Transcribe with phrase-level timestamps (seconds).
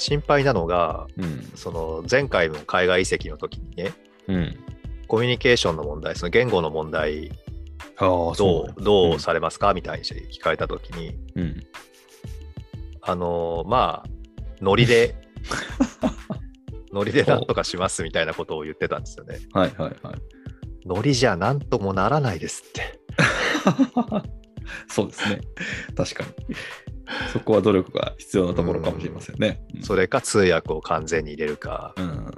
[0.00, 1.52] 心配なのが、うん。
[1.54, 3.92] その前回の海外移籍の時にね、
[4.28, 4.56] うん。
[5.06, 7.30] コミュニケーションの問題、その言語の問題、
[7.98, 11.40] どそうう、どうされますかみたいに聞かれた時に、う。
[11.40, 11.60] うん。
[13.02, 14.10] あの、まあ、
[14.60, 15.14] ノリで、
[16.92, 19.38] ノリでなんとかしますみたいなことを言ってたんですよね。
[19.52, 20.16] はいはいはい。
[20.86, 23.00] ノリじゃなんともならないですって。
[24.88, 25.40] そうですね。
[25.96, 26.56] 確かに。
[27.32, 29.62] そこは努力が必要なところかもしれませんね。
[29.74, 31.94] うんそれか通訳を完全に入れるか。
[31.96, 32.30] うん。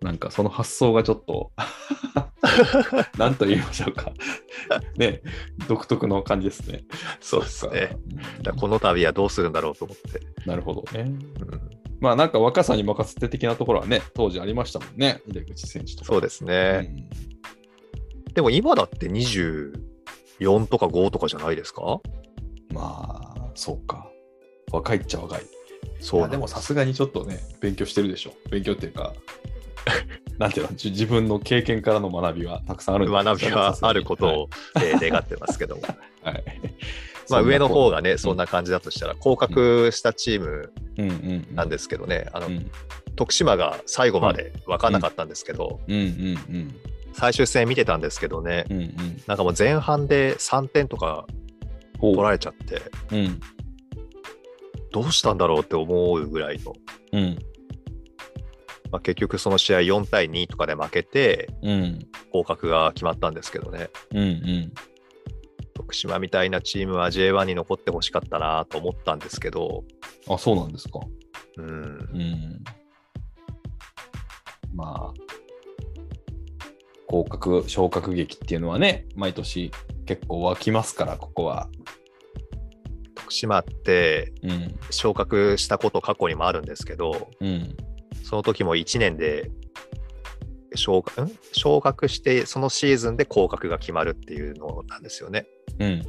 [0.00, 1.50] なんかその発想がちょっと、
[3.16, 4.12] なんと言いましょうか。
[4.98, 5.22] ね、
[5.66, 6.84] 独特の感じですね。
[7.20, 7.96] そうですね。
[8.36, 10.20] うんだこの度はどうするんだろうと思って。
[10.46, 11.00] なるほどね。
[11.02, 11.18] うん
[12.00, 15.22] まあなんか若さに任せて的なところはね、当時ありましたもんね。
[15.26, 16.04] 出口選手とか。
[16.06, 16.80] そうですうね。
[16.80, 17.08] ん
[18.34, 19.72] でも今だって24
[20.66, 22.00] とか5とかじゃないですか？
[22.74, 24.08] まあ、そうか。
[24.72, 25.42] 若いっちゃ若い。
[26.00, 28.32] そうでもさすがにちょっとね、勉強してるでしょ。
[28.50, 29.14] 勉強っていうか、
[30.38, 34.42] なんていうの、じ自分の経験からの学びはたくさんあるん学びはあることを。
[34.42, 35.82] を、えー願ってますけども。
[36.22, 36.34] はい。
[36.34, 36.44] はい
[37.30, 41.54] まあ上の方がね、んそんな感じだとしたら、降格したチームうんうんうん。
[41.54, 42.70] なんですけどね、あのうん
[43.16, 46.74] 徳島が最後まで分かんなかったんですけど、うんうん
[47.12, 49.22] 最終戦見てたんですけどね、うんうんうん。
[49.28, 51.26] なんかもう前半で3点とか
[52.12, 53.40] 取られちゃって、うん。
[54.92, 56.72] どうしたんだろうって思うぐらいの、
[57.12, 57.38] うん。
[58.90, 61.98] まあ、結局その試合4対2とかで負けて、うん。
[62.32, 64.72] 降格が決まったんですけどね、うんうん。
[65.74, 69.84] 徳島みたいなチームは J1 に残ってほしかったなと思ったんですけど、
[70.28, 71.00] あ、そうなんですか。
[71.56, 72.64] うん、うん。
[74.74, 75.34] まあ、
[77.06, 79.70] 降格、昇格劇っていうのはね、毎年
[80.06, 81.68] 結構湧きますから、ここは。
[83.14, 84.78] 徳島ってうん。
[84.90, 87.76] 昇格したこと過去にもあるんですけど、うん。
[88.22, 89.50] その時も1年で
[90.74, 91.38] 昇格ん？
[91.52, 95.46] 昇格して、そのシーズンで降格が決まるっていうのなんですよね。
[95.78, 96.02] うん。
[96.02, 96.06] だ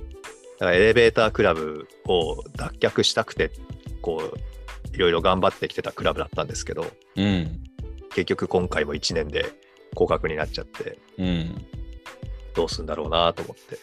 [0.59, 3.51] からエレベータークラブを脱却したくて、
[4.01, 6.85] こう、いろいろ頑張ってきてたクラブだったんですけど、
[7.15, 7.61] うん。
[8.09, 9.45] 結局今回も1年で
[9.93, 11.65] 降格になっちゃって、うん。
[12.55, 13.77] どうするんだろうなと思って。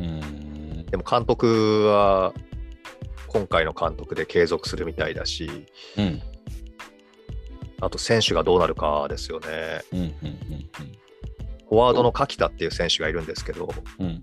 [0.00, 0.86] うん。
[0.86, 2.32] でも監督は、
[3.28, 6.22] 今回の監督で継続するみたいだし、うん。
[7.80, 9.82] あと選手がどうなるかですよね。
[9.92, 9.98] うん。
[10.00, 10.14] うん。
[11.68, 13.68] フォワードの柿田っていう選手がいるんですけど、
[13.98, 14.06] うん。
[14.06, 14.20] うん。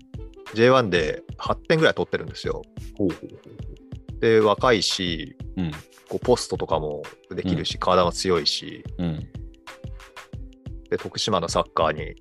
[0.54, 2.62] J1 で8点ぐらい取ってるんですよ。
[2.98, 5.64] ほうほうで、若いし、ほう。
[5.66, 5.72] うん。
[6.08, 9.28] こうポストとかもできるし、体も強いし、うん。
[10.90, 12.14] で、徳島のサッカーに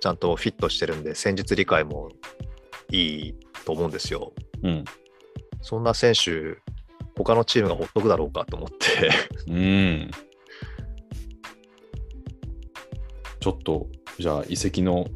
[0.00, 2.10] ちゃんとフィットしてるんで、戦術理解も
[2.90, 3.34] いい
[3.64, 4.32] と思うんですよ。
[4.62, 4.84] うん。
[5.62, 6.58] そんな選手、
[7.16, 9.10] 他のチームがほっとくだろうかと思って、
[9.48, 10.10] うん。
[13.40, 13.86] ちょっと、
[14.18, 15.06] じゃあ、移籍の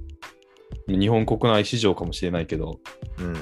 [0.86, 2.80] 日本国内市場かもしれないけど、
[3.18, 3.34] うん、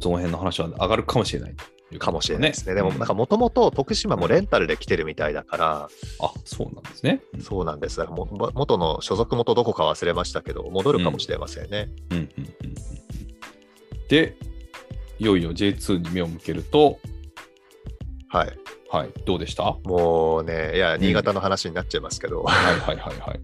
[0.00, 1.54] その辺の話は上がるかもしれない
[1.98, 2.74] かもしれないですね。
[2.74, 5.88] でも、うんなんかもともと徳島もレンタルで来てるみたいだから、
[6.20, 7.22] あ、そうなんですね。
[7.40, 7.96] そうなんです。
[7.98, 11.88] だからもも元の所属元どこか忘れましたけど、戻るかもしれませんね。
[14.08, 14.36] で、
[15.18, 16.98] いよいよ J2 に目を向けると、
[18.28, 18.58] はい。
[18.92, 19.62] はい、どうでした？
[19.62, 23.40] はもうね、いや、新潟の話になっちゃいますけど、いはいはいはい。